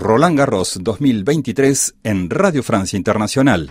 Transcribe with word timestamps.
Roland 0.00 0.38
Garros 0.38 0.78
2023 0.80 1.96
en 2.04 2.30
Radio 2.30 2.62
Francia 2.62 2.96
Internacional. 2.96 3.68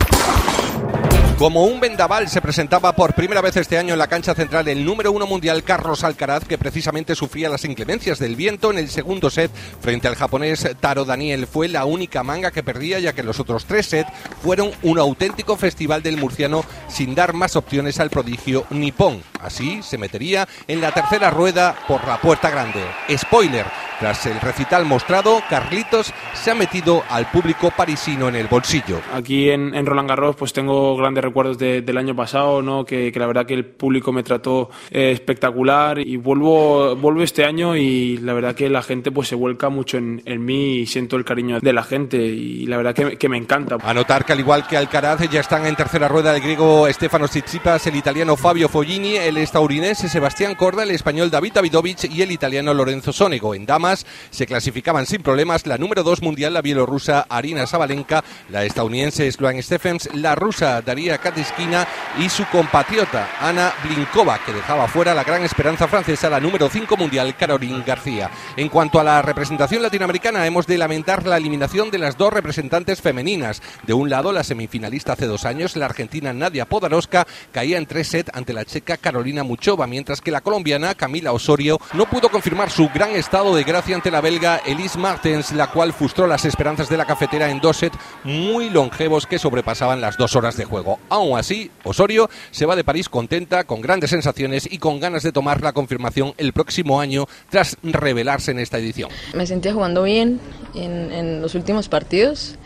Como 1.39 1.63
un 1.63 1.79
vendaval 1.79 2.29
se 2.29 2.41
presentaba 2.41 2.93
por 2.95 3.15
primera 3.15 3.41
vez 3.41 3.55
este 3.55 3.77
año 3.77 3.93
en 3.93 3.99
la 3.99 4.07
cancha 4.07 4.35
central 4.35 4.67
el 4.67 4.85
número 4.85 5.11
uno 5.11 5.25
mundial 5.25 5.63
Carlos 5.63 6.03
Alcaraz, 6.03 6.43
que 6.45 6.57
precisamente 6.57 7.15
sufría 7.15 7.49
las 7.49 7.65
inclemencias 7.65 8.19
del 8.19 8.35
viento 8.35 8.69
en 8.69 8.77
el 8.77 8.89
segundo 8.89 9.29
set 9.29 9.49
frente 9.81 10.07
al 10.07 10.15
japonés 10.15 10.69
Taro 10.79 11.03
Daniel. 11.03 11.47
Fue 11.47 11.67
la 11.67 11.85
única 11.85 12.23
manga 12.23 12.51
que 12.51 12.61
perdía, 12.61 12.99
ya 12.99 13.13
que 13.13 13.23
los 13.23 13.39
otros 13.39 13.65
tres 13.65 13.87
sets 13.87 14.11
fueron 14.43 14.71
un 14.83 14.99
auténtico 14.99 15.55
festival 15.55 16.03
del 16.03 16.17
murciano 16.17 16.63
sin 16.89 17.15
dar 17.15 17.33
más 17.33 17.55
opciones 17.55 17.99
al 17.99 18.09
prodigio 18.09 18.65
nipón. 18.69 19.23
Así 19.41 19.81
se 19.81 19.97
metería 19.97 20.47
en 20.67 20.81
la 20.81 20.93
tercera 20.93 21.31
rueda 21.31 21.75
por 21.87 22.05
la 22.05 22.19
puerta 22.21 22.49
grande. 22.49 22.81
Spoiler, 23.17 23.65
tras 23.99 24.25
el 24.25 24.39
recital 24.39 24.85
mostrado, 24.85 25.41
Carlitos 25.49 26.13
se 26.33 26.51
ha 26.51 26.55
metido 26.55 27.03
al 27.09 27.29
público 27.29 27.71
parisino 27.75 28.29
en 28.29 28.35
el 28.35 28.47
bolsillo. 28.47 29.01
Aquí 29.13 29.49
en, 29.49 29.85
Roland 29.85 30.09
Garros 30.09 30.35
pues 30.35 30.53
tengo 30.53 30.95
grandes 30.95 31.23
recuerdos 31.23 31.57
del 31.57 31.97
año 31.97 32.15
pasado, 32.15 32.61
¿no? 32.61 32.85
Que, 32.85 33.11
la 33.15 33.27
verdad 33.27 33.45
que 33.45 33.53
el 33.53 33.65
público 33.65 34.13
me 34.13 34.23
trató 34.23 34.69
eh, 34.91 35.11
espectacular 35.11 35.99
y 35.99 36.15
vuelvo, 36.17 36.95
vuelvo 36.95 37.21
este 37.21 37.43
año 37.43 37.75
y 37.75 38.17
la 38.17 38.33
verdad 38.33 38.55
que 38.55 38.69
la 38.69 38.81
gente 38.81 39.11
pues 39.11 39.27
se 39.27 39.35
vuelca 39.35 39.69
mucho 39.69 39.97
en, 39.97 40.21
mí 40.39 40.77
y 40.77 40.85
siento 40.85 41.17
el 41.17 41.25
cariño 41.25 41.59
de 41.59 41.73
la 41.73 41.83
gente 41.83 42.17
y 42.17 42.65
la 42.65 42.77
verdad 42.77 42.95
que, 42.95 43.17
que 43.17 43.27
me 43.27 43.37
encanta. 43.37 43.77
Anotar 43.83 44.23
que 44.23 44.33
al 44.33 44.39
igual 44.39 44.65
que 44.65 44.77
Alcaraz 44.77 45.29
ya 45.29 45.41
están 45.41 45.65
en 45.65 45.75
tercera 45.75 46.07
rueda 46.07 46.35
el 46.35 46.41
griego 46.41 46.87
Stefano 46.91 47.27
Tsitsipas, 47.27 47.85
el 47.87 47.97
italiano 47.97 48.37
Fabio 48.37 48.69
Foggini, 48.69 49.17
el 49.17 49.37
estadounidense 49.37 50.07
Sebastián 50.07 50.55
Corda, 50.55 50.83
el 50.83 50.91
español 50.91 51.29
David 51.29 51.53
Davidovich 51.53 52.05
y 52.05 52.21
el 52.21 52.31
italiano 52.31 52.73
Lorenzo 52.73 53.11
Sonego. 53.11 53.53
En 53.53 53.65
se 53.97 54.45
clasificaban 54.45 55.05
sin 55.05 55.21
problemas 55.21 55.65
la 55.65 55.77
número 55.77 56.03
2 56.03 56.21
mundial, 56.21 56.53
la 56.53 56.61
bielorrusa 56.61 57.25
Arina 57.29 57.65
Sabalenka, 57.65 58.23
la 58.49 58.63
estadounidense 58.63 59.31
Sloan 59.31 59.61
Stephens, 59.61 60.09
la 60.13 60.35
rusa 60.35 60.81
Daria 60.81 61.17
Katiskina 61.17 61.87
y 62.19 62.29
su 62.29 62.45
compatriota 62.45 63.29
Ana 63.39 63.73
Blinkova, 63.83 64.39
que 64.45 64.53
dejaba 64.53 64.87
fuera 64.87 65.13
la 65.13 65.23
gran 65.23 65.43
esperanza 65.43 65.87
francesa, 65.87 66.29
la 66.29 66.39
número 66.39 66.69
5 66.69 66.97
mundial, 66.97 67.35
Caroline 67.35 67.83
García. 67.85 68.29
En 68.55 68.69
cuanto 68.69 68.99
a 68.99 69.03
la 69.03 69.21
representación 69.21 69.81
latinoamericana, 69.81 70.45
hemos 70.45 70.67
de 70.67 70.77
lamentar 70.77 71.25
la 71.25 71.37
eliminación 71.37 71.91
de 71.91 71.97
las 71.97 72.17
dos 72.17 72.31
representantes 72.31 73.01
femeninas. 73.01 73.61
De 73.85 73.93
un 73.93 74.09
lado, 74.09 74.31
la 74.31 74.43
semifinalista 74.43 75.13
hace 75.13 75.25
dos 75.25 75.45
años, 75.45 75.75
la 75.75 75.85
argentina 75.85 76.33
Nadia 76.33 76.65
Podaroska, 76.65 77.27
caía 77.51 77.77
en 77.77 77.85
tres 77.85 78.07
sets 78.07 78.31
ante 78.33 78.53
la 78.53 78.65
checa 78.65 78.97
Carolina 78.97 79.43
Muchova, 79.43 79.87
mientras 79.87 80.21
que 80.21 80.31
la 80.31 80.41
colombiana 80.41 80.95
Camila 80.95 81.31
Osorio 81.31 81.79
no 81.93 82.09
pudo 82.09 82.29
confirmar 82.29 82.69
su 82.69 82.89
gran 82.89 83.11
estado 83.11 83.55
de 83.55 83.63
ante 83.87 84.11
la 84.11 84.21
belga 84.21 84.57
Elise 84.65 84.99
Martens, 84.99 85.51
la 85.53 85.67
cual 85.67 85.93
frustró 85.93 86.27
las 86.27 86.45
esperanzas 86.45 86.89
de 86.89 86.97
la 86.97 87.05
cafetera 87.05 87.49
en 87.49 87.59
dos 87.59 87.77
sets 87.77 87.97
muy 88.23 88.69
longevos 88.69 89.25
que 89.25 89.39
sobrepasaban 89.39 90.01
las 90.01 90.17
dos 90.17 90.35
horas 90.35 90.57
de 90.57 90.65
juego. 90.65 90.99
Aún 91.09 91.37
así, 91.37 91.71
Osorio 91.83 92.29
se 92.51 92.65
va 92.65 92.75
de 92.75 92.83
París 92.83 93.09
contenta, 93.09 93.63
con 93.63 93.81
grandes 93.81 94.09
sensaciones 94.09 94.67
y 94.69 94.77
con 94.77 94.99
ganas 94.99 95.23
de 95.23 95.31
tomar 95.31 95.61
la 95.61 95.73
confirmación 95.73 96.33
el 96.37 96.53
próximo 96.53 96.99
año 96.99 97.25
tras 97.49 97.77
revelarse 97.81 98.51
en 98.51 98.59
esta 98.59 98.77
edición. 98.77 99.09
Me 99.33 99.47
sentía 99.47 99.73
jugando 99.73 100.03
bien 100.03 100.39
en, 100.75 101.11
en 101.11 101.41
los 101.41 101.55
últimos 101.55 101.89
partidos, 101.89 102.57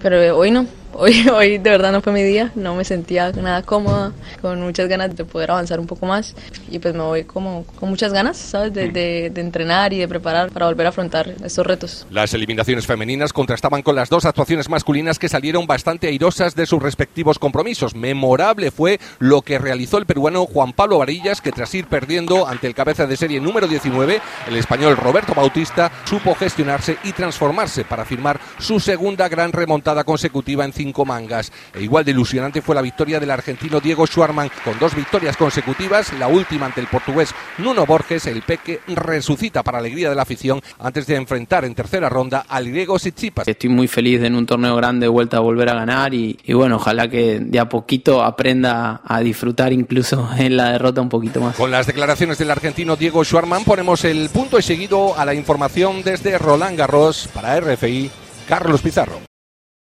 pero 0.00 0.36
hoy 0.36 0.50
no 0.50 0.66
Hoy, 0.94 1.26
hoy 1.34 1.58
de 1.58 1.70
verdad 1.70 1.92
no 1.92 2.00
fue 2.00 2.12
mi 2.12 2.22
día, 2.22 2.52
no 2.54 2.74
me 2.74 2.84
sentía 2.84 3.32
nada 3.32 3.62
cómoda, 3.62 4.12
con 4.40 4.60
muchas 4.60 4.88
ganas 4.88 5.16
de 5.16 5.24
poder 5.24 5.50
avanzar 5.50 5.80
un 5.80 5.86
poco 5.86 6.06
más 6.06 6.34
y 6.70 6.78
pues 6.78 6.94
me 6.94 7.02
voy 7.02 7.24
como 7.24 7.64
con 7.78 7.88
muchas 7.88 8.12
ganas, 8.12 8.36
¿sabes? 8.36 8.72
De, 8.72 8.90
de, 8.90 9.40
entrenar 9.40 9.92
y 9.92 9.98
de 9.98 10.08
preparar 10.08 10.50
para 10.50 10.66
volver 10.66 10.86
a 10.86 10.88
afrontar 10.90 11.34
estos 11.42 11.66
retos. 11.66 12.06
Las 12.10 12.34
eliminaciones 12.34 12.86
femeninas 12.86 13.32
contrastaban 13.32 13.82
con 13.82 13.96
las 13.96 14.08
dos 14.08 14.24
actuaciones 14.24 14.68
masculinas 14.68 15.18
que 15.18 15.28
salieron 15.28 15.66
bastante 15.66 16.08
airosas 16.08 16.54
de 16.54 16.66
sus 16.66 16.82
respectivos 16.82 17.38
compromisos. 17.38 17.94
Memorable 17.94 18.70
fue 18.70 19.00
lo 19.18 19.42
que 19.42 19.58
realizó 19.58 19.98
el 19.98 20.06
peruano 20.06 20.46
Juan 20.46 20.72
Pablo 20.72 20.98
Varillas, 20.98 21.40
que 21.40 21.52
tras 21.52 21.74
ir 21.74 21.86
perdiendo 21.86 22.46
ante 22.46 22.66
el 22.66 22.74
cabeza 22.74 23.06
de 23.06 23.16
serie 23.16 23.40
número 23.40 23.66
19, 23.66 24.20
el 24.48 24.56
español 24.56 24.96
Roberto 24.96 25.34
Bautista 25.34 25.90
supo 26.04 26.34
gestionarse 26.34 26.98
y 27.04 27.12
transformarse 27.12 27.84
para 27.84 28.04
firmar 28.04 28.40
su 28.58 28.78
segunda 28.78 29.28
gran 29.28 29.52
remontada 29.52 30.04
consecutiva 30.04 30.64
en 30.64 30.72
cinco 30.82 31.04
mangas. 31.04 31.52
E 31.74 31.82
igual 31.82 32.04
de 32.04 32.10
ilusionante 32.10 32.60
fue 32.60 32.74
la 32.74 32.82
victoria 32.82 33.20
del 33.20 33.30
argentino 33.30 33.78
Diego 33.78 34.04
Schwarman 34.04 34.50
con 34.64 34.78
dos 34.80 34.96
victorias 34.96 35.36
consecutivas, 35.36 36.12
la 36.18 36.26
última 36.26 36.66
ante 36.66 36.80
el 36.80 36.88
portugués 36.88 37.32
Nuno 37.58 37.86
Borges, 37.86 38.26
el 38.26 38.42
Peque 38.42 38.80
resucita 38.88 39.62
para 39.62 39.78
alegría 39.78 40.08
de 40.08 40.16
la 40.16 40.22
afición 40.22 40.60
antes 40.80 41.06
de 41.06 41.14
enfrentar 41.14 41.64
en 41.64 41.76
tercera 41.76 42.08
ronda 42.08 42.44
al 42.48 42.68
griego 42.68 42.98
Sitsipas. 42.98 43.46
Estoy 43.46 43.70
muy 43.70 43.86
feliz 43.86 44.20
de 44.20 44.26
en 44.26 44.34
un 44.34 44.46
torneo 44.46 44.74
grande 44.74 45.06
vuelta 45.06 45.36
a 45.36 45.40
volver 45.40 45.68
a 45.68 45.74
ganar 45.74 46.14
y, 46.14 46.36
bueno, 46.52 46.76
ojalá 46.76 47.08
que 47.08 47.38
de 47.38 47.60
a 47.60 47.68
poquito 47.68 48.22
aprenda 48.24 49.02
a 49.04 49.20
disfrutar 49.20 49.72
incluso 49.72 50.28
en 50.38 50.56
la 50.56 50.72
derrota 50.72 51.00
un 51.00 51.08
poquito 51.08 51.40
más. 51.40 51.56
Con 51.56 51.70
las 51.70 51.86
declaraciones 51.86 52.38
del 52.38 52.50
argentino 52.50 52.96
Diego 52.96 53.24
Schwarman 53.24 53.64
ponemos 53.64 54.04
el 54.04 54.30
punto 54.30 54.58
y 54.58 54.62
seguido 54.62 55.16
a 55.16 55.24
la 55.24 55.34
información 55.34 56.02
desde 56.02 56.38
Roland 56.38 56.76
Garros 56.76 57.28
para 57.32 57.60
RFI, 57.60 58.10
Carlos 58.48 58.80
Pizarro. 58.80 59.31